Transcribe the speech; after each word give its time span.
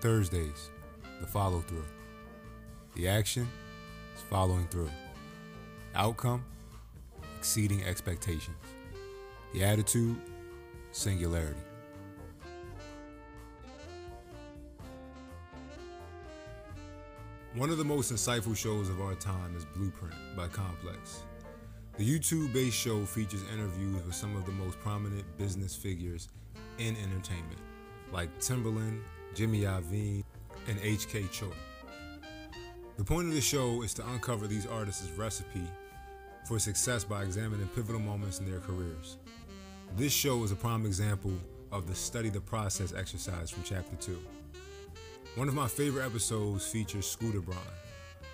Thursdays, 0.00 0.70
the 1.20 1.26
follow 1.26 1.58
through. 1.60 1.84
The 2.94 3.08
action 3.08 3.48
is 4.14 4.22
following 4.22 4.68
through. 4.68 4.90
Outcome, 5.96 6.44
exceeding 7.36 7.82
expectations. 7.82 8.56
The 9.52 9.64
attitude, 9.64 10.16
singularity. 10.92 11.58
One 17.54 17.70
of 17.70 17.78
the 17.78 17.84
most 17.84 18.12
insightful 18.12 18.56
shows 18.56 18.88
of 18.88 19.00
our 19.00 19.16
time 19.16 19.56
is 19.56 19.64
Blueprint 19.64 20.14
by 20.36 20.46
Complex. 20.46 21.24
The 21.96 22.08
YouTube 22.08 22.52
based 22.52 22.76
show 22.76 23.04
features 23.04 23.42
interviews 23.52 24.00
with 24.04 24.14
some 24.14 24.36
of 24.36 24.46
the 24.46 24.52
most 24.52 24.78
prominent 24.78 25.24
business 25.38 25.74
figures 25.74 26.28
in 26.78 26.96
entertainment, 26.96 27.58
like 28.12 28.28
Timbaland, 28.38 29.00
Jimmy 29.34 29.62
Iovine, 29.62 30.24
and 30.68 30.78
HK 30.80 31.30
Choi. 31.30 31.46
The 32.96 33.04
point 33.04 33.28
of 33.28 33.34
the 33.34 33.40
show 33.40 33.82
is 33.82 33.94
to 33.94 34.08
uncover 34.08 34.46
these 34.46 34.66
artists' 34.66 35.10
recipe 35.16 35.66
for 36.46 36.58
success 36.58 37.04
by 37.04 37.22
examining 37.22 37.68
pivotal 37.68 38.00
moments 38.00 38.40
in 38.40 38.50
their 38.50 38.60
careers. 38.60 39.18
This 39.96 40.12
show 40.12 40.42
is 40.44 40.52
a 40.52 40.56
prime 40.56 40.84
example 40.84 41.32
of 41.72 41.86
the 41.86 41.94
study 41.94 42.28
the 42.28 42.40
process 42.40 42.92
exercise 42.92 43.50
from 43.50 43.62
chapter 43.62 43.96
2. 43.96 44.18
One 45.36 45.48
of 45.48 45.54
my 45.54 45.68
favorite 45.68 46.04
episodes 46.04 46.66
features 46.66 47.06
Scooter 47.06 47.40
Braun, 47.40 47.58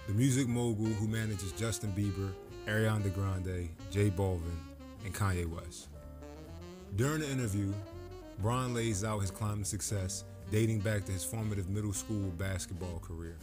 the 0.07 0.15
music 0.15 0.49
mogul 0.49 0.87
who 0.87 1.09
manages 1.09 1.53
Justin 1.53 1.93
Bieber 1.93 2.33
Ariana 2.67 3.13
Grande, 3.13 3.69
J 3.91 4.11
Balvin, 4.11 4.57
and 5.05 5.15
Kanye 5.15 5.47
West. 5.47 5.89
During 6.97 7.21
the 7.21 7.31
interview, 7.31 7.73
Braun 8.39 8.75
lays 8.75 9.05
out 9.05 9.21
his 9.21 9.31
climb 9.31 9.59
to 9.59 9.65
success 9.65 10.25
dating 10.51 10.81
back 10.81 11.05
to 11.05 11.13
his 11.13 11.25
formative 11.25 11.69
middle 11.69 11.93
school 11.93 12.31
basketball 12.39 13.01
career. 13.01 13.37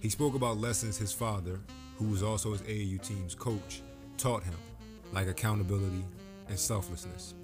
He 0.00 0.08
spoke 0.08 0.34
about 0.34 0.58
lessons 0.58 0.96
his 0.96 1.12
father, 1.12 1.60
who 1.96 2.06
was 2.06 2.22
also 2.22 2.52
his 2.52 2.62
AAU 2.62 3.02
team's 3.02 3.34
coach, 3.34 3.82
taught 4.16 4.44
him, 4.44 4.54
like 5.12 5.26
accountability 5.26 6.04
and 6.48 6.58
selflessness. 6.58 7.34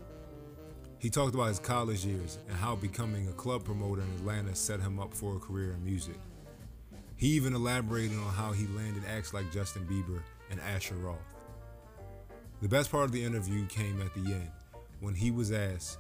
He 0.99 1.11
talked 1.11 1.35
about 1.35 1.49
his 1.49 1.59
college 1.59 2.05
years 2.05 2.39
and 2.49 2.57
how 2.57 2.77
becoming 2.77 3.29
a 3.29 3.33
club 3.33 3.65
promoter 3.65 4.03
in 4.03 4.09
Atlanta 4.15 4.55
set 4.55 4.81
him 4.81 4.99
up 4.99 5.13
for 5.13 5.37
a 5.37 5.41
career 5.41 5.73
in 5.73 5.85
music. 5.85 6.17
He 7.17 7.29
even 7.29 7.55
elaborated 7.55 8.17
on 8.19 8.33
how 8.33 8.53
he 8.53 8.67
landed 8.69 9.03
acts 9.09 9.35
like 9.35 9.53
Justin 9.53 9.87
Bieber 9.87 10.21
and 10.51 10.61
Asher 10.61 10.97
Roth. 10.97 11.19
The 12.63 12.69
best 12.69 12.91
part 12.91 13.05
of 13.05 13.13
the 13.13 13.23
interview 13.23 13.67
came 13.67 14.01
at 14.01 14.15
the 14.15 14.33
end 14.33 14.51
when 15.01 15.15
he 15.15 15.31
was 15.31 15.53
asked, 15.53 15.99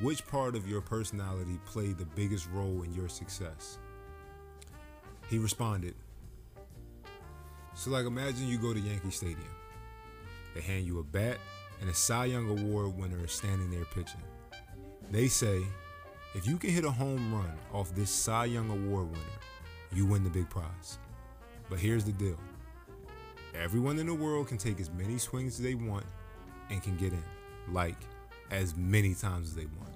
Which 0.00 0.26
part 0.26 0.54
of 0.54 0.68
your 0.68 0.80
personality 0.80 1.58
played 1.66 1.98
the 1.98 2.04
biggest 2.04 2.48
role 2.52 2.82
in 2.82 2.94
your 2.94 3.08
success? 3.08 3.78
He 5.28 5.38
responded, 5.38 5.94
So, 7.74 7.90
like, 7.90 8.06
imagine 8.06 8.48
you 8.48 8.58
go 8.58 8.72
to 8.72 8.80
Yankee 8.80 9.10
Stadium. 9.10 9.50
They 10.54 10.60
hand 10.60 10.86
you 10.86 11.00
a 11.00 11.02
bat, 11.02 11.38
and 11.80 11.90
a 11.90 11.94
Cy 11.94 12.26
Young 12.26 12.48
Award 12.48 12.96
winner 12.96 13.24
is 13.24 13.32
standing 13.32 13.70
there 13.70 13.84
pitching. 13.86 14.22
They 15.10 15.28
say, 15.28 15.62
if 16.34 16.46
you 16.46 16.58
can 16.58 16.70
hit 16.70 16.84
a 16.84 16.90
home 16.90 17.34
run 17.34 17.52
off 17.72 17.94
this 17.94 18.10
Cy 18.10 18.46
Young 18.46 18.70
Award 18.70 19.10
winner, 19.10 19.38
you 19.92 20.06
win 20.06 20.24
the 20.24 20.30
big 20.30 20.48
prize. 20.50 20.98
But 21.68 21.78
here's 21.78 22.04
the 22.04 22.12
deal 22.12 22.38
Everyone 23.54 23.98
in 23.98 24.06
the 24.06 24.14
world 24.14 24.48
can 24.48 24.58
take 24.58 24.78
as 24.80 24.90
many 24.90 25.18
swings 25.18 25.54
as 25.54 25.64
they 25.64 25.74
want 25.74 26.04
and 26.70 26.82
can 26.82 26.96
get 26.96 27.12
in, 27.12 27.24
like 27.72 27.96
as 28.50 28.76
many 28.76 29.14
times 29.14 29.48
as 29.48 29.54
they 29.54 29.66
want. 29.66 29.92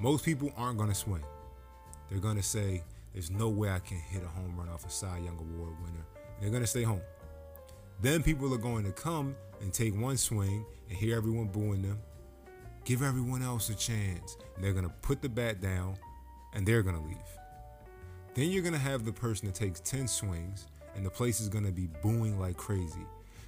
Most 0.00 0.24
people 0.24 0.52
aren't 0.56 0.78
going 0.78 0.90
to 0.90 0.94
swing. 0.94 1.22
They're 2.08 2.20
going 2.20 2.36
to 2.36 2.42
say, 2.42 2.82
There's 3.12 3.30
no 3.30 3.48
way 3.48 3.70
I 3.70 3.80
can 3.80 3.98
hit 3.98 4.22
a 4.22 4.28
home 4.28 4.54
run 4.56 4.68
off 4.68 4.86
a 4.86 4.90
Cy 4.90 5.18
Young 5.18 5.38
Award 5.38 5.74
winner. 5.82 6.04
They're 6.40 6.50
going 6.50 6.62
to 6.62 6.68
stay 6.68 6.82
home. 6.82 7.02
Then 8.00 8.22
people 8.22 8.54
are 8.54 8.58
going 8.58 8.84
to 8.84 8.92
come 8.92 9.34
and 9.60 9.72
take 9.72 9.98
one 9.98 10.16
swing 10.16 10.64
and 10.88 10.96
hear 10.96 11.16
everyone 11.16 11.48
booing 11.48 11.82
them. 11.82 11.98
Give 12.84 13.02
everyone 13.02 13.42
else 13.42 13.70
a 13.70 13.74
chance. 13.74 14.36
And 14.54 14.64
they're 14.64 14.72
going 14.72 14.84
to 14.84 14.94
put 15.02 15.20
the 15.20 15.28
bat 15.28 15.60
down 15.60 15.96
and 16.54 16.64
they're 16.64 16.82
going 16.82 16.96
to 16.96 17.02
leave. 17.02 17.16
Then 18.34 18.50
you're 18.50 18.62
going 18.62 18.74
to 18.74 18.78
have 18.78 19.04
the 19.04 19.12
person 19.12 19.48
that 19.48 19.56
takes 19.56 19.80
10 19.80 20.06
swings 20.06 20.68
and 20.98 21.06
the 21.06 21.10
place 21.10 21.40
is 21.40 21.48
gonna 21.48 21.70
be 21.70 21.88
booing 22.02 22.40
like 22.40 22.56
crazy. 22.56 23.06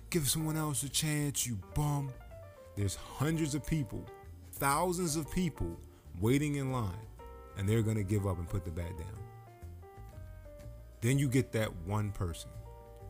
Give 0.09 0.29
someone 0.29 0.57
else 0.57 0.85
a 0.85 0.89
chance, 0.89 1.47
you 1.49 1.59
bum. 1.75 2.11
There's 2.77 2.97
hundreds 2.97 3.55
of 3.55 3.67
people, 3.67 4.05
thousands 4.53 5.17
of 5.17 5.31
people 5.31 5.79
waiting 6.21 6.57
in 6.57 6.73
line, 6.73 7.07
and 7.57 7.69
they're 7.69 7.83
gonna 7.83 8.03
give 8.03 8.27
up 8.27 8.39
and 8.39 8.49
put 8.49 8.65
the 8.65 8.71
bat 8.71 8.97
down. 8.97 9.19
Then 11.01 11.19
you 11.19 11.29
get 11.29 11.53
that 11.53 11.75
one 11.87 12.13
person 12.13 12.51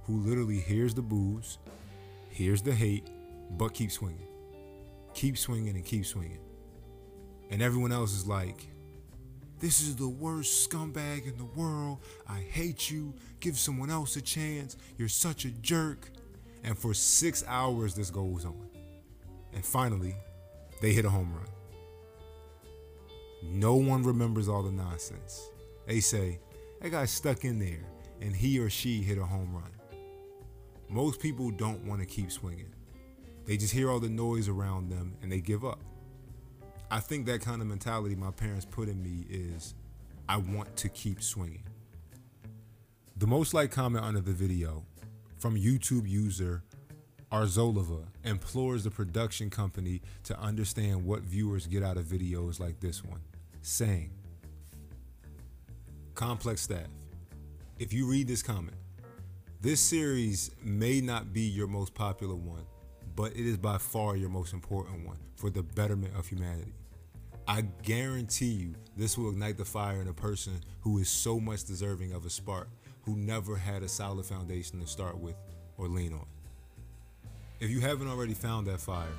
who 0.05 0.21
literally 0.21 0.59
hears 0.61 0.95
the 0.95 1.03
boos, 1.03 1.59
hears 2.31 2.63
the 2.63 2.73
hate, 2.73 3.09
but 3.51 3.75
keeps 3.75 3.95
swinging. 3.95 4.27
Keep 5.15 5.37
swinging 5.37 5.75
and 5.75 5.85
keep 5.85 6.07
swinging. 6.07 6.41
And 7.51 7.61
everyone 7.61 7.91
else 7.91 8.13
is 8.13 8.27
like, 8.27 8.69
this 9.59 9.83
is 9.83 9.97
the 9.97 10.09
worst 10.09 10.71
scumbag 10.71 11.27
in 11.27 11.37
the 11.37 11.45
world. 11.45 11.99
I 12.27 12.39
hate 12.39 12.91
you. 12.91 13.13
Give 13.41 13.59
someone 13.59 13.91
else 13.91 14.17
a 14.17 14.23
chance. 14.23 14.77
You're 14.97 15.09
such 15.09 15.45
a 15.45 15.51
jerk. 15.51 16.09
And 16.65 16.79
for 16.79 16.95
six 16.95 17.45
hours, 17.47 17.95
this 17.95 18.09
goes 18.09 18.47
on. 18.47 18.70
And 19.53 19.65
finally, 19.65 20.15
they 20.81 20.93
hit 20.93 21.05
a 21.05 21.11
home 21.11 21.33
run. 21.35 21.49
No 23.43 23.75
one 23.77 24.03
remembers 24.03 24.49
all 24.49 24.63
the 24.63 24.73
nonsense. 24.73 25.51
They 25.87 26.01
say, 26.01 26.39
that 26.81 26.91
guy 26.91 27.05
stuck 27.07 27.45
in 27.45 27.59
there, 27.59 27.85
and 28.21 28.35
he 28.35 28.59
or 28.59 28.71
she 28.71 29.03
hit 29.03 29.19
a 29.19 29.25
home 29.25 29.55
run. 29.55 29.71
Most 30.89 31.21
people 31.21 31.51
don't 31.51 31.85
want 31.85 32.01
to 32.01 32.07
keep 32.07 32.33
swinging. 32.33 32.73
They 33.47 33.57
just 33.57 33.73
hear 33.73 33.91
all 33.91 34.01
the 34.01 34.09
noise 34.09 34.49
around 34.49 34.91
them 34.91 35.17
and 35.23 35.31
they 35.31 35.41
give 35.41 35.65
up. 35.65 35.81
I 36.91 37.01
think 37.01 37.27
that 37.27 37.41
kind 37.41 37.61
of 37.61 37.69
mentality 37.69 38.17
my 38.17 38.33
parents 38.33 38.65
put 38.65 38.89
in 38.89 39.03
me 39.03 39.25
is 39.29 39.75
I 40.29 40.37
want 40.37 40.77
to 40.77 40.89
keep 40.89 41.23
swinging. 41.23 41.63
The 43.17 43.27
most 43.27 43.55
liked 43.55 43.73
comment 43.73 44.05
under 44.05 44.21
the 44.21 44.33
video 44.33 44.85
from 45.39 45.57
YouTube 45.57 46.09
user 46.09 46.65
Arzolova 47.33 48.03
implores 48.25 48.83
the 48.83 48.91
production 48.91 49.51
company 49.51 50.03
to 50.25 50.39
understand 50.41 51.05
what 51.05 51.23
viewers 51.23 51.67
get 51.67 51.83
out 51.83 51.97
of 51.97 52.05
videos 52.05 52.59
like 52.59 52.81
this 52.81 53.05
one, 53.05 53.21
saying, 53.63 54.11
Complex 56.15 56.63
staff, 56.63 56.89
if 57.79 57.93
you 57.93 58.07
read 58.07 58.27
this 58.27 58.43
comment, 58.43 58.77
this 59.61 59.81
series 59.81 60.51
may 60.65 61.01
not 61.01 61.33
be 61.33 61.43
your 61.43 61.69
most 61.69 61.95
popular 61.95 62.35
one, 62.35 62.65
but 63.15 63.33
it 63.33 63.47
is 63.47 63.57
by 63.57 63.79
far 63.79 64.17
your 64.17 64.29
most 64.29 64.53
important 64.53 65.07
one 65.07 65.19
for 65.37 65.51
the 65.51 65.63
betterment 65.63 66.15
of 66.17 66.27
humanity. 66.27 66.75
I 67.47 67.63
guarantee 67.83 68.47
you 68.47 68.75
this 68.97 69.17
will 69.17 69.31
ignite 69.31 69.57
the 69.57 69.65
fire 69.65 70.01
in 70.01 70.09
a 70.09 70.13
person 70.13 70.61
who 70.81 70.99
is 70.99 71.09
so 71.09 71.39
much 71.39 71.65
deserving 71.65 72.13
of 72.13 72.27
a 72.27 72.31
spark, 72.31 72.69
who 73.03 73.17
never 73.17 73.57
had 73.57 73.83
a 73.83 73.89
solid 73.89 74.27
foundation 74.27 74.81
to 74.81 74.87
start 74.87 75.17
with 75.17 75.37
or 75.79 75.87
lean 75.87 76.13
on. 76.13 76.27
If 77.61 77.69
you 77.69 77.81
haven't 77.81 78.09
already 78.09 78.33
found 78.33 78.67
that 78.69 78.81
fire, 78.81 79.13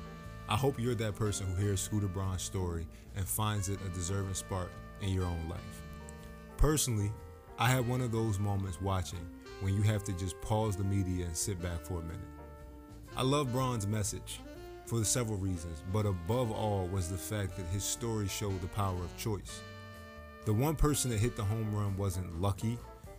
I 0.48 0.56
hope 0.56 0.80
you're 0.80 0.96
that 0.96 1.14
person 1.14 1.46
who 1.46 1.62
hears 1.62 1.80
Scooter 1.80 2.08
Braun's 2.08 2.42
story 2.42 2.88
and 3.14 3.24
finds 3.24 3.68
it 3.68 3.78
a 3.86 3.88
deserving 3.90 4.34
spark 4.34 4.68
in 5.00 5.10
your 5.10 5.26
own 5.26 5.48
life. 5.48 5.82
Personally, 6.56 7.12
I 7.56 7.68
had 7.68 7.86
one 7.86 8.00
of 8.00 8.10
those 8.10 8.40
moments 8.40 8.80
watching 8.80 9.24
when 9.60 9.76
you 9.76 9.82
have 9.82 10.02
to 10.02 10.12
just 10.14 10.40
pause 10.40 10.74
the 10.74 10.82
media 10.82 11.24
and 11.24 11.36
sit 11.36 11.62
back 11.62 11.84
for 11.84 12.00
a 12.00 12.02
minute. 12.02 12.18
I 13.16 13.22
love 13.22 13.52
Braun's 13.52 13.86
message 13.86 14.40
for 14.86 15.04
several 15.04 15.38
reasons, 15.38 15.84
but 15.92 16.04
above 16.04 16.50
all 16.50 16.88
was 16.88 17.08
the 17.08 17.16
fact 17.16 17.56
that 17.56 17.66
his 17.66 17.84
story 17.84 18.26
showed 18.26 18.60
the 18.60 18.66
power 18.66 18.98
of 19.04 19.16
choice. 19.16 19.60
The 20.46 20.52
one 20.52 20.74
person 20.74 21.12
that 21.12 21.20
hit 21.20 21.36
the 21.36 21.44
home 21.44 21.72
run 21.72 21.96
wasn't 21.96 22.42
lucky 22.42 22.76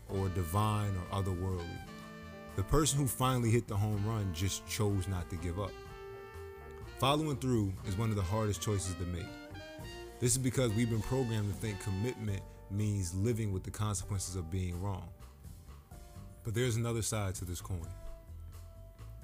or 0.10 0.28
divine 0.28 0.92
or 0.98 1.24
otherworldly. 1.24 1.80
The 2.56 2.64
person 2.64 3.00
who 3.00 3.08
finally 3.08 3.50
hit 3.50 3.68
the 3.68 3.76
home 3.76 4.06
run 4.06 4.32
just 4.32 4.68
chose 4.68 5.08
not 5.08 5.28
to 5.32 5.36
give 5.38 5.60
up. 5.60 5.72
Following 7.00 7.38
through 7.38 7.74
is 7.88 7.98
one 7.98 8.12
of 8.12 8.16
the 8.16 8.22
hardest 8.22 8.62
choices 8.62 8.94
to 8.96 9.06
make. 9.06 9.26
This 10.20 10.34
is 10.34 10.38
because 10.38 10.72
we've 10.74 10.90
been 10.90 11.02
programmed 11.02 11.52
to 11.52 11.60
think 11.60 11.82
commitment 11.82 12.42
means 12.70 13.16
living 13.16 13.52
with 13.52 13.64
the 13.64 13.72
consequences 13.72 14.36
of 14.36 14.52
being 14.52 14.80
wrong. 14.80 15.10
But 16.44 16.54
there's 16.54 16.76
another 16.76 17.02
side 17.02 17.34
to 17.36 17.46
this 17.46 17.60
coin. 17.60 17.88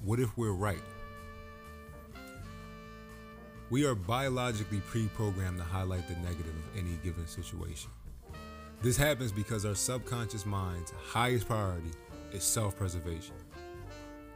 What 0.03 0.19
if 0.19 0.35
we're 0.35 0.51
right? 0.51 0.81
We 3.69 3.85
are 3.85 3.93
biologically 3.93 4.79
pre 4.79 5.07
programmed 5.09 5.59
to 5.59 5.63
highlight 5.63 6.07
the 6.07 6.15
negative 6.15 6.47
of 6.47 6.77
any 6.77 6.97
given 7.03 7.27
situation. 7.27 7.91
This 8.81 8.97
happens 8.97 9.31
because 9.31 9.65
our 9.65 9.75
subconscious 9.75 10.47
mind's 10.47 10.91
highest 11.11 11.47
priority 11.47 11.91
is 12.33 12.43
self 12.43 12.77
preservation. 12.77 13.35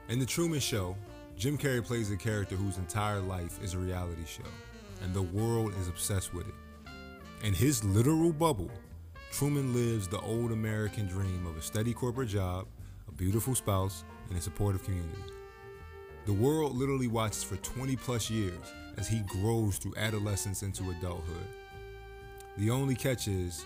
In 0.10 0.20
The 0.20 0.26
Truman 0.26 0.60
Show, 0.60 0.96
Jim 1.38 1.58
Carrey 1.58 1.84
plays 1.84 2.12
a 2.12 2.18
character 2.18 2.56
whose 2.56 2.78
entire 2.78 3.20
life 3.20 3.62
is 3.64 3.74
a 3.74 3.78
reality 3.78 4.26
show, 4.26 4.44
and 5.02 5.14
the 5.14 5.22
world 5.22 5.74
is 5.80 5.88
obsessed 5.88 6.34
with 6.34 6.48
it. 6.48 6.54
In 7.44 7.54
his 7.54 7.84
literal 7.84 8.32
bubble, 8.32 8.72
Truman 9.32 9.74
lives 9.74 10.08
the 10.08 10.20
old 10.22 10.52
American 10.52 11.08
dream 11.08 11.48
of 11.48 11.58
a 11.58 11.62
steady 11.62 11.94
corporate 11.94 12.30
job, 12.30 12.68
a 13.08 13.12
beautiful 13.12 13.56
spouse, 13.56 14.04
and 14.30 14.38
a 14.38 14.42
supportive 14.42 14.84
community. 14.84 15.24
The 16.26 16.34
world 16.34 16.78
literally 16.78 17.08
watches 17.08 17.44
for 17.44 17.58
20 17.58 17.96
plus 17.98 18.30
years 18.30 18.74
as 18.98 19.08
he 19.08 19.22
grows 19.22 19.78
through 19.78 19.96
adolescence 19.98 20.64
into 20.64 20.90
adulthood. 20.92 21.48
The 22.58 22.70
only 22.70 22.96
catch 22.96 23.28
is, 23.28 23.66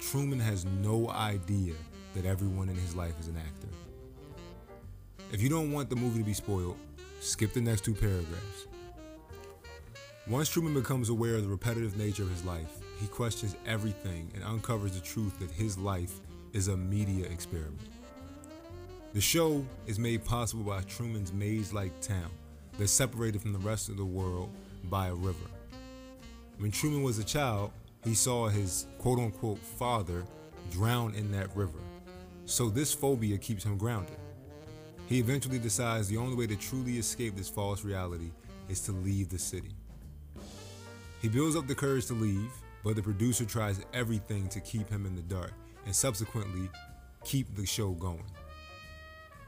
Truman 0.00 0.40
has 0.40 0.64
no 0.64 1.10
idea 1.10 1.74
that 2.14 2.24
everyone 2.24 2.68
in 2.68 2.76
his 2.76 2.94
life 2.94 3.18
is 3.20 3.28
an 3.28 3.36
actor. 3.36 3.68
If 5.32 5.40
you 5.40 5.48
don't 5.48 5.72
want 5.72 5.88
the 5.88 5.96
movie 5.96 6.18
to 6.18 6.24
be 6.24 6.34
spoiled, 6.34 6.76
skip 7.20 7.52
the 7.52 7.60
next 7.60 7.84
two 7.84 7.94
paragraphs. 7.94 8.66
Once 10.28 10.48
Truman 10.48 10.74
becomes 10.74 11.08
aware 11.08 11.34
of 11.34 11.42
the 11.42 11.48
repetitive 11.48 11.96
nature 11.96 12.22
of 12.22 12.30
his 12.30 12.44
life, 12.44 12.78
he 13.00 13.06
questions 13.08 13.56
everything 13.66 14.30
and 14.34 14.44
uncovers 14.44 14.92
the 14.92 15.00
truth 15.00 15.38
that 15.40 15.50
his 15.50 15.76
life 15.76 16.20
is 16.52 16.68
a 16.68 16.76
media 16.76 17.26
experiment. 17.26 17.80
The 19.14 19.20
show 19.20 19.64
is 19.86 19.98
made 19.98 20.24
possible 20.24 20.62
by 20.62 20.82
Truman's 20.82 21.32
maze 21.32 21.72
like 21.72 22.00
town 22.00 22.30
that's 22.78 22.92
separated 22.92 23.42
from 23.42 23.52
the 23.52 23.58
rest 23.58 23.88
of 23.88 23.96
the 23.96 24.04
world 24.04 24.50
by 24.84 25.08
a 25.08 25.14
river. 25.14 25.50
When 26.58 26.70
Truman 26.70 27.02
was 27.02 27.18
a 27.18 27.24
child, 27.24 27.72
he 28.04 28.14
saw 28.14 28.48
his 28.48 28.86
quote 28.98 29.18
unquote 29.18 29.58
father 29.58 30.24
drown 30.70 31.14
in 31.14 31.32
that 31.32 31.54
river. 31.56 31.78
So 32.44 32.68
this 32.68 32.92
phobia 32.92 33.38
keeps 33.38 33.64
him 33.64 33.78
grounded. 33.78 34.16
He 35.06 35.18
eventually 35.18 35.58
decides 35.58 36.08
the 36.08 36.16
only 36.16 36.34
way 36.34 36.46
to 36.46 36.56
truly 36.56 36.98
escape 36.98 37.36
this 37.36 37.48
false 37.48 37.84
reality 37.84 38.30
is 38.68 38.80
to 38.80 38.92
leave 38.92 39.28
the 39.28 39.38
city. 39.38 39.74
He 41.20 41.28
builds 41.28 41.54
up 41.54 41.66
the 41.66 41.74
courage 41.74 42.06
to 42.06 42.14
leave, 42.14 42.50
but 42.82 42.96
the 42.96 43.02
producer 43.02 43.44
tries 43.44 43.84
everything 43.92 44.48
to 44.48 44.60
keep 44.60 44.88
him 44.88 45.06
in 45.06 45.14
the 45.14 45.22
dark 45.22 45.52
and 45.84 45.94
subsequently 45.94 46.68
keep 47.24 47.54
the 47.54 47.66
show 47.66 47.90
going. 47.92 48.24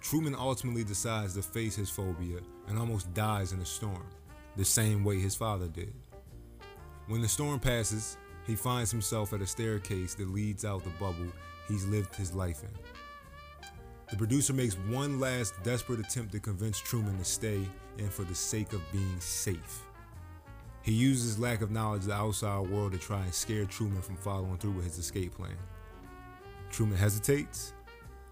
Truman 0.00 0.34
ultimately 0.34 0.84
decides 0.84 1.34
to 1.34 1.42
face 1.42 1.74
his 1.74 1.90
phobia 1.90 2.38
and 2.68 2.78
almost 2.78 3.12
dies 3.14 3.52
in 3.52 3.60
a 3.60 3.64
storm, 3.64 4.06
the 4.56 4.64
same 4.64 5.02
way 5.02 5.18
his 5.18 5.34
father 5.34 5.66
did. 5.66 5.94
When 7.08 7.22
the 7.22 7.28
storm 7.28 7.58
passes, 7.58 8.18
he 8.46 8.54
finds 8.54 8.90
himself 8.90 9.32
at 9.32 9.40
a 9.40 9.46
staircase 9.46 10.14
that 10.14 10.28
leads 10.28 10.64
out 10.64 10.84
the 10.84 10.90
bubble 10.90 11.32
he's 11.68 11.86
lived 11.86 12.14
his 12.14 12.34
life 12.34 12.62
in. 12.62 12.70
The 14.10 14.16
producer 14.16 14.52
makes 14.52 14.74
one 14.74 15.18
last 15.18 15.54
desperate 15.62 16.00
attempt 16.00 16.32
to 16.32 16.40
convince 16.40 16.78
Truman 16.78 17.18
to 17.18 17.24
stay 17.24 17.66
in 17.98 18.08
for 18.08 18.22
the 18.22 18.34
sake 18.34 18.72
of 18.72 18.82
being 18.92 19.18
safe. 19.18 19.82
He 20.82 20.92
uses 20.92 21.38
lack 21.38 21.62
of 21.62 21.70
knowledge 21.70 22.02
of 22.02 22.08
the 22.08 22.14
outside 22.14 22.68
world 22.68 22.92
to 22.92 22.98
try 22.98 23.22
and 23.22 23.32
scare 23.32 23.64
Truman 23.64 24.02
from 24.02 24.16
following 24.16 24.58
through 24.58 24.72
with 24.72 24.84
his 24.84 24.98
escape 24.98 25.34
plan. 25.34 25.56
Truman 26.70 26.98
hesitates, 26.98 27.72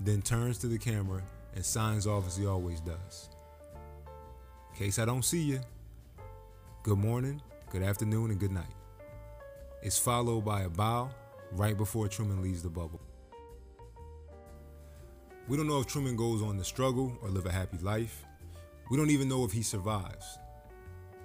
then 0.01 0.21
turns 0.21 0.59
to 0.59 0.67
the 0.67 0.79
camera 0.79 1.23
and 1.55 1.65
signs 1.65 2.07
off 2.07 2.27
as 2.27 2.37
he 2.37 2.47
always 2.47 2.81
does. 2.81 3.31
In 4.73 4.79
case 4.79 4.99
I 4.99 5.05
don't 5.05 5.25
see 5.25 5.43
you, 5.43 5.61
good 6.83 6.99
morning, 6.99 7.41
good 7.71 7.83
afternoon, 7.83 8.31
and 8.31 8.39
good 8.39 8.53
night. 8.53 8.75
It's 9.83 9.99
followed 9.99 10.45
by 10.45 10.63
a 10.63 10.69
bow 10.69 11.11
right 11.53 11.77
before 11.77 12.09
Truman 12.09 12.43
leaves 12.43 12.63
the 12.63 12.69
bubble. 12.69 13.01
We 15.49 15.57
don't 15.57 15.67
know 15.67 15.81
if 15.81 15.89
Truman 15.89 16.15
goes 16.15 16.41
on 16.41 16.57
to 16.59 16.65
struggle 16.65 17.19
or 17.21 17.29
live 17.29 17.47
a 17.47 17.53
happy 17.53 17.79
life. 17.79 18.25
We 18.91 18.97
don't 18.97 19.11
even 19.11 19.29
know 19.29 19.45
if 19.45 19.51
he 19.51 19.63
survives. 19.63 20.39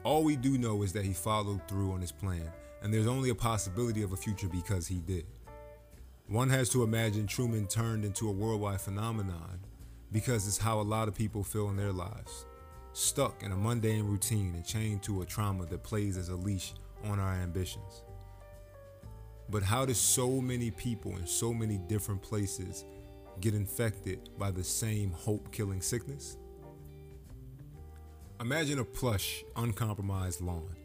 All 0.04 0.24
we 0.24 0.36
do 0.36 0.58
know 0.58 0.82
is 0.82 0.92
that 0.94 1.06
he 1.06 1.14
followed 1.14 1.62
through 1.68 1.92
on 1.92 2.02
his 2.02 2.12
plan, 2.12 2.52
and 2.82 2.92
there's 2.92 3.06
only 3.06 3.30
a 3.30 3.36
possibility 3.36 4.02
of 4.02 4.14
a 4.14 4.18
future 4.18 4.48
because 4.48 4.88
he 4.88 5.02
did. 5.02 5.28
One 6.28 6.50
has 6.50 6.68
to 6.70 6.82
imagine 6.82 7.28
Truman 7.28 7.68
turned 7.68 8.04
into 8.04 8.28
a 8.28 8.32
worldwide 8.32 8.82
phenomenon 8.82 9.60
because 10.12 10.48
it's 10.48 10.58
how 10.58 10.80
a 10.80 10.82
lot 10.82 11.08
of 11.08 11.14
people 11.14 11.44
feel 11.44 11.70
in 11.70 11.78
their 11.78 11.94
lives. 11.94 12.46
Stuck 12.94 13.44
in 13.44 13.52
a 13.52 13.56
mundane 13.56 14.06
routine 14.06 14.56
and 14.56 14.66
chained 14.66 15.04
to 15.04 15.22
a 15.22 15.26
trauma 15.26 15.68
that 15.68 15.84
plays 15.84 16.18
as 16.18 16.30
a 16.30 16.36
leash 16.36 16.74
on 17.04 17.20
our 17.20 17.34
ambitions. 17.34 18.02
But 19.50 19.62
how 19.62 19.86
do 19.86 19.94
so 19.94 20.42
many 20.42 20.72
people 20.72 21.16
in 21.18 21.28
so 21.28 21.54
many 21.54 21.78
different 21.78 22.24
places 22.24 22.84
get 23.42 23.54
infected 23.54 24.30
by 24.38 24.52
the 24.52 24.64
same 24.64 25.12
hope 25.12 25.52
killing 25.52 25.82
sickness? 25.82 26.38
Imagine 28.40 28.80
a 28.80 28.86
plush, 28.86 29.44
uncompromised 29.56 30.42
lawn 30.42 30.76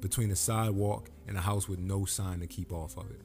between 0.00 0.30
a 0.30 0.36
sidewalk 0.36 1.10
and 1.26 1.36
a 1.36 1.40
house 1.40 1.68
with 1.68 1.78
no 1.78 2.04
sign 2.04 2.40
to 2.40 2.46
keep 2.46 2.72
off 2.72 2.96
of 2.96 3.10
it. 3.10 3.22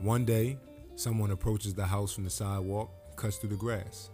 One 0.00 0.24
day, 0.24 0.58
someone 0.96 1.30
approaches 1.30 1.74
the 1.74 1.86
house 1.86 2.12
from 2.12 2.24
the 2.24 2.30
sidewalk, 2.30 2.90
cuts 3.16 3.36
through 3.36 3.50
the 3.50 3.56
grass. 3.56 4.10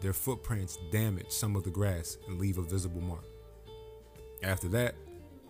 Their 0.00 0.12
footprints 0.12 0.78
damage 0.90 1.30
some 1.30 1.56
of 1.56 1.64
the 1.64 1.70
grass 1.70 2.18
and 2.26 2.38
leave 2.38 2.58
a 2.58 2.62
visible 2.62 3.00
mark. 3.00 3.24
After 4.42 4.68
that, 4.68 4.94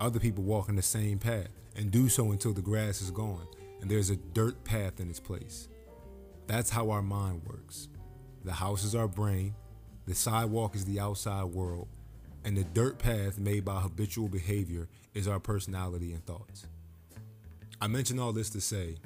other 0.01 0.21
people 0.21 0.45
walk 0.45 0.69
in 0.69 0.77
the 0.77 0.83
same 0.83 1.19
path 1.19 1.49
and 1.77 1.91
do 1.91 2.09
so 2.09 2.31
until 2.33 2.53
the 2.53 2.63
grass 2.63 3.01
is 3.01 3.11
gone 3.11 3.47
and 3.81 3.91
there's 3.91 4.11
a 4.11 4.17
dirt 4.17 4.63
path 4.65 5.01
in 5.01 5.11
its 5.11 5.21
place. 5.21 5.69
That's 6.47 6.71
how 6.71 6.91
our 6.91 7.03
mind 7.03 7.43
works. 7.47 7.89
The 8.45 8.53
house 8.53 8.85
is 8.85 8.95
our 8.95 9.09
brain, 9.09 9.55
the 10.07 10.15
sidewalk 10.15 10.77
is 10.77 10.85
the 10.85 11.01
outside 11.01 11.45
world, 11.45 11.89
and 12.45 12.57
the 12.57 12.65
dirt 12.65 12.99
path 12.99 13.39
made 13.39 13.65
by 13.65 13.81
habitual 13.81 14.29
behavior 14.29 14.89
is 15.15 15.27
our 15.27 15.41
personality 15.41 16.13
and 16.13 16.25
thoughts. 16.27 16.67
I 17.81 17.87
mention 17.87 18.19
all 18.19 18.33
this 18.33 18.51
to 18.51 18.61
say 18.61 18.97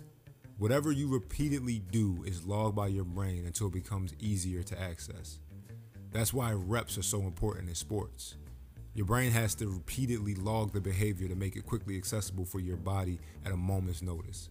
whatever 0.58 0.90
you 0.90 1.08
repeatedly 1.08 1.78
do 1.92 2.24
is 2.26 2.44
logged 2.44 2.74
by 2.74 2.88
your 2.88 3.04
brain 3.04 3.46
until 3.46 3.68
it 3.68 3.72
becomes 3.72 4.12
easier 4.18 4.64
to 4.64 4.80
access. 4.80 5.38
That's 6.10 6.32
why 6.32 6.52
reps 6.52 6.98
are 6.98 7.02
so 7.02 7.20
important 7.20 7.68
in 7.68 7.74
sports. 7.76 8.34
Your 8.94 9.06
brain 9.06 9.30
has 9.30 9.54
to 9.56 9.68
repeatedly 9.68 10.34
log 10.34 10.72
the 10.72 10.80
behavior 10.80 11.28
to 11.28 11.36
make 11.36 11.54
it 11.54 11.64
quickly 11.64 11.96
accessible 11.96 12.44
for 12.44 12.58
your 12.58 12.76
body 12.76 13.20
at 13.44 13.52
a 13.52 13.56
moment's 13.56 14.02
notice. 14.02 14.48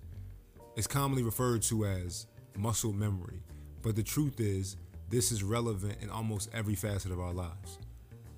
It's 0.78 0.88
commonly 0.88 1.24
referred 1.24 1.64
to 1.64 1.86
as 1.86 2.28
muscle 2.58 2.94
memory, 2.94 3.42
but 3.82 3.96
the 3.96 4.04
truth 4.04 4.40
is, 4.40 4.76
this 5.10 5.32
is 5.32 5.44
relevant 5.44 5.98
in 6.02 6.10
almost 6.10 6.50
every 6.54 6.76
facet 6.76 7.12
of 7.12 7.20
our 7.20 7.32
lives. 7.32 7.80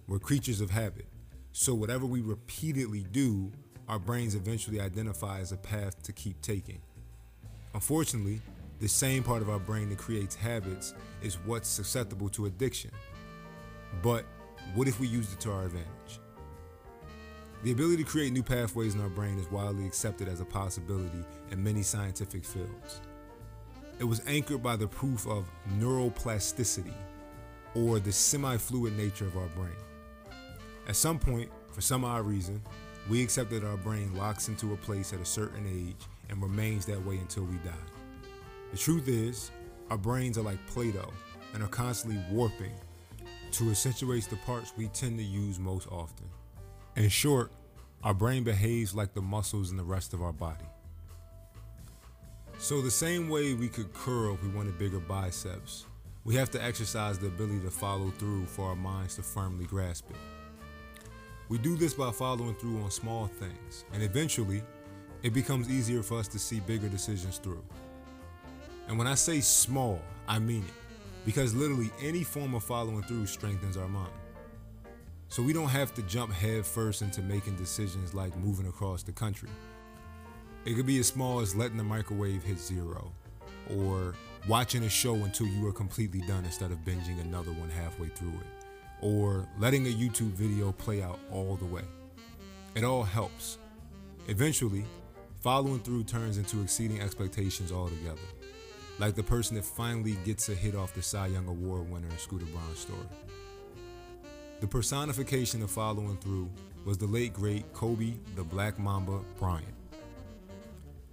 We're 0.07 0.19
creatures 0.19 0.61
of 0.61 0.69
habit. 0.69 1.07
So 1.51 1.73
whatever 1.73 2.05
we 2.05 2.21
repeatedly 2.21 3.05
do, 3.11 3.51
our 3.87 3.97
brains 3.97 4.35
eventually 4.35 4.79
identify 4.79 5.39
as 5.39 5.51
a 5.51 5.57
path 5.57 6.03
to 6.03 6.11
keep 6.11 6.39
taking. 6.41 6.81
Unfortunately, 7.73 8.41
the 8.79 8.87
same 8.87 9.23
part 9.23 9.41
of 9.41 9.49
our 9.49 9.59
brain 9.59 9.89
that 9.89 9.97
creates 9.97 10.35
habits 10.35 10.93
is 11.21 11.37
what's 11.45 11.67
susceptible 11.67 12.29
to 12.29 12.45
addiction. 12.45 12.91
But 14.03 14.25
what 14.75 14.87
if 14.87 14.99
we 14.99 15.07
used 15.07 15.33
it 15.33 15.39
to 15.41 15.51
our 15.51 15.65
advantage? 15.65 16.19
The 17.63 17.71
ability 17.71 18.03
to 18.03 18.09
create 18.09 18.31
new 18.31 18.43
pathways 18.43 18.95
in 18.95 19.01
our 19.01 19.09
brain 19.09 19.37
is 19.37 19.51
widely 19.51 19.85
accepted 19.85 20.27
as 20.29 20.39
a 20.39 20.45
possibility 20.45 21.25
in 21.51 21.63
many 21.63 21.81
scientific 21.81 22.45
fields. 22.45 23.01
It 23.99 24.05
was 24.05 24.21
anchored 24.25 24.63
by 24.63 24.77
the 24.77 24.87
proof 24.87 25.27
of 25.27 25.45
neuroplasticity, 25.77 26.93
or 27.75 27.99
the 27.99 28.13
semi 28.13 28.55
fluid 28.55 28.97
nature 28.97 29.25
of 29.25 29.35
our 29.35 29.47
brain. 29.47 29.75
At 30.87 30.95
some 30.95 31.19
point, 31.19 31.51
for 31.73 31.81
some 31.81 32.05
odd 32.05 32.25
reason, 32.25 32.61
we 33.09 33.21
accept 33.21 33.49
that 33.51 33.65
our 33.65 33.75
brain 33.75 34.15
locks 34.15 34.47
into 34.47 34.73
a 34.73 34.77
place 34.77 35.11
at 35.11 35.19
a 35.19 35.25
certain 35.25 35.67
age 35.67 36.07
and 36.29 36.41
remains 36.41 36.85
that 36.85 37.05
way 37.05 37.17
until 37.17 37.43
we 37.43 37.57
die. 37.57 37.73
The 38.71 38.77
truth 38.77 39.09
is, 39.09 39.51
our 39.89 39.97
brains 39.97 40.37
are 40.37 40.43
like 40.43 40.65
Play 40.67 40.91
Doh 40.91 41.11
and 41.53 41.61
are 41.61 41.67
constantly 41.67 42.23
warping 42.31 42.73
to 43.51 43.69
accentuate 43.69 44.29
the 44.29 44.37
parts 44.37 44.71
we 44.77 44.87
tend 44.87 45.17
to 45.17 45.23
use 45.23 45.59
most 45.59 45.87
often. 45.91 46.27
In 46.95 47.09
short, 47.09 47.51
our 48.03 48.13
brain 48.13 48.43
behaves 48.45 48.95
like 48.95 49.13
the 49.13 49.21
muscles 49.21 49.71
in 49.71 49.77
the 49.77 49.83
rest 49.83 50.13
of 50.13 50.21
our 50.21 50.31
body. 50.31 50.65
So, 52.61 52.81
the 52.81 52.91
same 52.91 53.29
way 53.29 53.53
we 53.53 53.69
could 53.69 53.93
curl 53.93 54.33
if 54.33 54.43
we 54.43 54.49
wanted 54.49 54.77
bigger 54.77 54.99
biceps, 54.99 55.85
we 56.25 56.35
have 56.35 56.51
to 56.51 56.61
exercise 56.61 57.17
the 57.17 57.27
ability 57.27 57.61
to 57.61 57.71
follow 57.71 58.09
through 58.17 58.47
for 58.47 58.65
our 58.65 58.75
minds 58.75 59.15
to 59.15 59.23
firmly 59.23 59.63
grasp 59.63 60.09
it. 60.09 60.17
We 61.47 61.57
do 61.57 61.77
this 61.77 61.93
by 61.93 62.11
following 62.11 62.55
through 62.55 62.81
on 62.81 62.91
small 62.91 63.27
things, 63.27 63.85
and 63.93 64.03
eventually, 64.03 64.61
it 65.23 65.33
becomes 65.33 65.69
easier 65.69 66.03
for 66.03 66.19
us 66.19 66.27
to 66.27 66.37
see 66.37 66.59
bigger 66.59 66.89
decisions 66.89 67.37
through. 67.37 67.63
And 68.89 68.97
when 68.97 69.07
I 69.07 69.15
say 69.15 69.39
small, 69.39 70.01
I 70.27 70.37
mean 70.37 70.65
it, 70.65 70.73
because 71.25 71.55
literally 71.55 71.89
any 72.01 72.25
form 72.25 72.55
of 72.55 72.63
following 72.65 73.03
through 73.03 73.27
strengthens 73.27 73.77
our 73.77 73.87
mind. 73.87 74.11
So 75.29 75.41
we 75.41 75.53
don't 75.53 75.69
have 75.69 75.93
to 75.93 76.01
jump 76.01 76.33
headfirst 76.33 77.03
into 77.03 77.21
making 77.21 77.55
decisions 77.55 78.13
like 78.13 78.35
moving 78.35 78.67
across 78.67 79.01
the 79.01 79.13
country. 79.13 79.49
It 80.69 80.75
could 80.75 80.85
be 80.85 80.99
as 80.99 81.07
small 81.07 81.39
as 81.39 81.55
letting 81.55 81.77
the 81.77 81.83
microwave 81.83 82.43
hit 82.43 82.59
zero, 82.59 83.11
or 83.75 84.13
watching 84.47 84.83
a 84.83 84.89
show 84.89 85.15
until 85.15 85.47
you 85.47 85.65
are 85.65 85.71
completely 85.71 86.21
done 86.21 86.45
instead 86.45 86.69
of 86.69 86.77
binging 86.85 87.19
another 87.21 87.51
one 87.53 87.71
halfway 87.71 88.09
through 88.09 88.33
it 88.33 88.45
or 89.01 89.47
letting 89.57 89.87
a 89.87 89.89
YouTube 89.89 90.33
video 90.33 90.71
play 90.71 91.01
out 91.01 91.17
all 91.31 91.55
the 91.55 91.65
way. 91.65 91.81
It 92.75 92.83
all 92.83 93.01
helps. 93.01 93.57
Eventually, 94.27 94.85
following 95.41 95.79
through 95.79 96.03
turns 96.03 96.37
into 96.37 96.61
exceeding 96.61 97.01
expectations 97.01 97.71
altogether. 97.71 98.21
Like 98.99 99.15
the 99.15 99.23
person 99.23 99.55
that 99.55 99.65
finally 99.65 100.17
gets 100.23 100.49
a 100.49 100.53
hit 100.53 100.75
off 100.75 100.93
the 100.93 101.01
Cy 101.01 101.27
Young 101.27 101.47
Award 101.47 101.89
winner 101.89 102.09
in 102.09 102.17
Scooter 102.19 102.45
Braun's 102.45 102.77
story. 102.77 102.99
The 104.59 104.67
personification 104.67 105.63
of 105.63 105.71
following 105.71 106.17
through 106.17 106.51
was 106.85 106.99
the 106.99 107.07
late 107.07 107.33
great 107.33 107.73
Kobe 107.73 108.13
the 108.35 108.43
Black 108.43 108.77
Mamba 108.77 109.21
Bryant. 109.39 109.78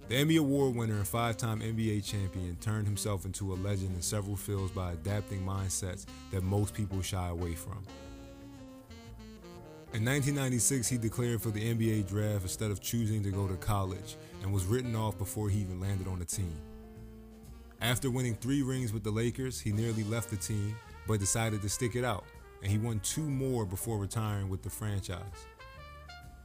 The 0.07 0.15
Emmy 0.15 0.37
Award 0.37 0.73
winner 0.73 0.95
and 0.95 1.07
five 1.07 1.35
time 1.35 1.59
NBA 1.59 2.05
champion 2.05 2.55
turned 2.61 2.87
himself 2.87 3.25
into 3.25 3.51
a 3.51 3.55
legend 3.55 3.93
in 3.93 4.01
several 4.01 4.37
fields 4.37 4.71
by 4.71 4.93
adapting 4.93 5.45
mindsets 5.45 6.05
that 6.31 6.43
most 6.43 6.73
people 6.73 7.01
shy 7.01 7.27
away 7.27 7.55
from. 7.55 7.83
In 9.93 10.05
1996, 10.05 10.87
he 10.87 10.97
declared 10.97 11.41
for 11.41 11.49
the 11.49 11.73
NBA 11.73 12.07
draft 12.07 12.43
instead 12.43 12.71
of 12.71 12.79
choosing 12.79 13.21
to 13.23 13.31
go 13.31 13.49
to 13.49 13.55
college 13.55 14.15
and 14.41 14.53
was 14.53 14.63
written 14.63 14.95
off 14.95 15.17
before 15.17 15.49
he 15.49 15.59
even 15.59 15.81
landed 15.81 16.07
on 16.07 16.19
the 16.19 16.25
team. 16.25 16.55
After 17.81 18.09
winning 18.09 18.35
three 18.35 18.61
rings 18.61 18.93
with 18.93 19.03
the 19.03 19.11
Lakers, 19.11 19.59
he 19.59 19.73
nearly 19.73 20.05
left 20.05 20.29
the 20.29 20.37
team 20.37 20.77
but 21.05 21.19
decided 21.19 21.61
to 21.61 21.69
stick 21.69 21.97
it 21.97 22.05
out, 22.05 22.23
and 22.63 22.71
he 22.71 22.77
won 22.77 23.01
two 23.01 23.29
more 23.29 23.65
before 23.65 23.97
retiring 23.97 24.47
with 24.47 24.61
the 24.61 24.69
franchise. 24.69 25.47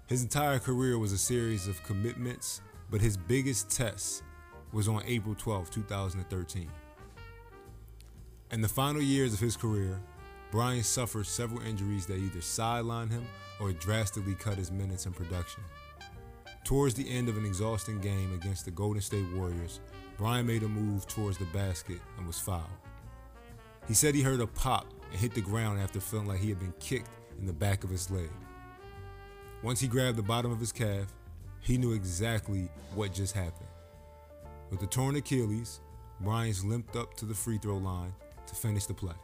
His 0.08 0.24
entire 0.24 0.58
career 0.58 0.98
was 0.98 1.12
a 1.12 1.18
series 1.18 1.68
of 1.68 1.80
commitments 1.84 2.60
but 2.92 3.00
his 3.00 3.16
biggest 3.16 3.70
test 3.70 4.22
was 4.70 4.86
on 4.86 5.02
April 5.06 5.34
12, 5.34 5.70
2013. 5.70 6.70
In 8.50 8.60
the 8.60 8.68
final 8.68 9.00
years 9.00 9.32
of 9.32 9.40
his 9.40 9.56
career, 9.56 9.98
Bryant 10.50 10.84
suffered 10.84 11.26
several 11.26 11.62
injuries 11.62 12.04
that 12.04 12.18
either 12.18 12.40
sidelined 12.40 13.10
him 13.10 13.26
or 13.58 13.72
drastically 13.72 14.34
cut 14.34 14.58
his 14.58 14.70
minutes 14.70 15.06
in 15.06 15.12
production. 15.12 15.62
Towards 16.64 16.92
the 16.92 17.08
end 17.08 17.30
of 17.30 17.38
an 17.38 17.46
exhausting 17.46 17.98
game 17.98 18.34
against 18.34 18.66
the 18.66 18.70
Golden 18.70 19.00
State 19.00 19.26
Warriors, 19.34 19.80
Bryant 20.18 20.46
made 20.46 20.62
a 20.62 20.68
move 20.68 21.06
towards 21.06 21.38
the 21.38 21.46
basket 21.46 21.98
and 22.18 22.26
was 22.26 22.38
fouled. 22.38 22.66
He 23.88 23.94
said 23.94 24.14
he 24.14 24.20
heard 24.20 24.42
a 24.42 24.46
pop 24.46 24.86
and 25.10 25.18
hit 25.18 25.32
the 25.32 25.40
ground 25.40 25.80
after 25.80 25.98
feeling 25.98 26.28
like 26.28 26.40
he 26.40 26.50
had 26.50 26.60
been 26.60 26.74
kicked 26.78 27.08
in 27.40 27.46
the 27.46 27.54
back 27.54 27.84
of 27.84 27.90
his 27.90 28.10
leg. 28.10 28.30
Once 29.62 29.80
he 29.80 29.88
grabbed 29.88 30.18
the 30.18 30.22
bottom 30.22 30.52
of 30.52 30.60
his 30.60 30.72
calf, 30.72 31.06
he 31.62 31.78
knew 31.78 31.92
exactly 31.92 32.68
what 32.94 33.14
just 33.14 33.34
happened. 33.34 33.68
With 34.70 34.80
the 34.80 34.86
torn 34.86 35.16
Achilles, 35.16 35.80
Bryant 36.20 36.64
limped 36.64 36.96
up 36.96 37.14
to 37.14 37.24
the 37.24 37.34
free 37.34 37.58
throw 37.58 37.78
line 37.78 38.12
to 38.46 38.54
finish 38.54 38.86
the 38.86 38.94
play. 38.94 39.14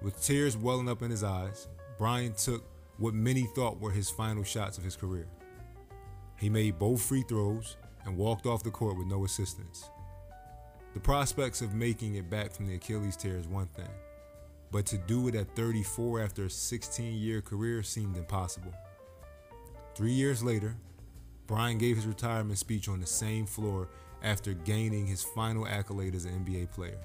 With 0.00 0.22
tears 0.22 0.56
welling 0.56 0.88
up 0.88 1.02
in 1.02 1.10
his 1.10 1.24
eyes, 1.24 1.68
Bryant 1.98 2.38
took 2.38 2.64
what 2.98 3.14
many 3.14 3.42
thought 3.42 3.80
were 3.80 3.90
his 3.90 4.10
final 4.10 4.44
shots 4.44 4.78
of 4.78 4.84
his 4.84 4.96
career. 4.96 5.26
He 6.36 6.48
made 6.48 6.78
both 6.78 7.02
free 7.02 7.24
throws 7.28 7.76
and 8.04 8.16
walked 8.16 8.46
off 8.46 8.62
the 8.62 8.70
court 8.70 8.96
with 8.96 9.06
no 9.06 9.24
assistance. 9.24 9.88
The 10.94 11.00
prospects 11.00 11.62
of 11.62 11.74
making 11.74 12.16
it 12.16 12.28
back 12.28 12.52
from 12.52 12.66
the 12.66 12.74
Achilles 12.74 13.16
tear 13.16 13.36
is 13.36 13.48
one 13.48 13.68
thing, 13.68 13.88
but 14.70 14.86
to 14.86 14.98
do 14.98 15.28
it 15.28 15.34
at 15.34 15.54
34 15.56 16.20
after 16.20 16.44
a 16.44 16.50
16 16.50 17.14
year 17.14 17.40
career 17.40 17.82
seemed 17.82 18.16
impossible. 18.16 18.74
Three 19.94 20.12
years 20.12 20.42
later, 20.42 20.76
Bryant 21.52 21.80
gave 21.80 21.96
his 21.96 22.06
retirement 22.06 22.58
speech 22.58 22.88
on 22.88 22.98
the 22.98 23.06
same 23.06 23.44
floor 23.44 23.90
after 24.22 24.54
gaining 24.54 25.06
his 25.06 25.22
final 25.22 25.68
accolade 25.68 26.14
as 26.14 26.24
an 26.24 26.42
NBA 26.42 26.72
player. 26.72 26.96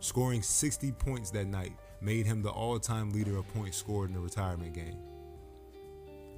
Scoring 0.00 0.42
60 0.42 0.90
points 0.90 1.30
that 1.30 1.46
night 1.46 1.70
made 2.00 2.26
him 2.26 2.42
the 2.42 2.50
all 2.50 2.80
time 2.80 3.12
leader 3.12 3.36
of 3.36 3.46
points 3.54 3.76
scored 3.76 4.10
in 4.10 4.16
a 4.16 4.18
retirement 4.18 4.74
game. 4.74 4.98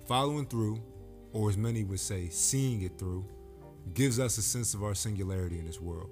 Following 0.04 0.44
through, 0.44 0.82
or 1.32 1.48
as 1.48 1.56
many 1.56 1.84
would 1.84 2.00
say, 2.00 2.28
seeing 2.28 2.82
it 2.82 2.98
through, 2.98 3.24
gives 3.94 4.20
us 4.20 4.36
a 4.36 4.42
sense 4.42 4.74
of 4.74 4.84
our 4.84 4.94
singularity 4.94 5.58
in 5.58 5.64
this 5.64 5.80
world. 5.80 6.10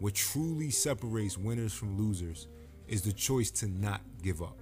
What 0.00 0.14
truly 0.14 0.70
separates 0.70 1.38
winners 1.38 1.72
from 1.72 1.96
losers 1.96 2.48
is 2.88 3.02
the 3.02 3.12
choice 3.12 3.52
to 3.52 3.68
not 3.68 4.00
give 4.24 4.42
up. 4.42 4.58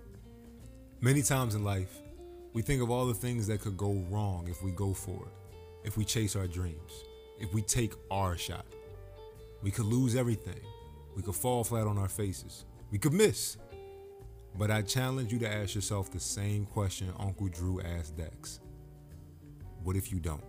Many 1.01 1.23
times 1.23 1.55
in 1.55 1.65
life, 1.65 2.03
we 2.53 2.61
think 2.61 2.83
of 2.83 2.91
all 2.91 3.07
the 3.07 3.15
things 3.15 3.47
that 3.47 3.63
could 3.63 3.79
go 3.79 4.05
wrong 4.11 4.47
if 4.47 4.63
we 4.63 4.73
go 4.73 4.93
for 4.93 5.25
it 5.25 5.40
if 5.85 5.97
we 5.97 6.05
chase 6.05 6.37
our 6.37 6.47
dreams, 6.47 7.05
if 7.39 7.53
we 7.55 7.63
take 7.63 7.95
our 8.11 8.37
shot. 8.37 8.67
We 9.63 9.71
could 9.71 9.87
lose 9.87 10.17
everything. 10.17 10.61
We 11.17 11.23
could 11.23 11.35
fall 11.35 11.65
flat 11.65 11.87
on 11.87 11.99
our 11.99 12.09
faces. 12.09 12.65
We 12.91 12.99
could 12.99 13.13
miss. 13.13 13.57
But 14.59 14.71
I 14.71 14.83
challenge 14.83 15.33
you 15.33 15.39
to 15.41 15.53
ask 15.53 15.75
yourself 15.75 16.11
the 16.11 16.21
same 16.21 16.67
question 16.67 17.13
Uncle 17.19 17.49
Drew 17.49 17.81
asked 17.81 18.17
Dax 18.17 18.61
What 19.83 19.97
if 19.97 20.11
you 20.11 20.19
don't? 20.19 20.45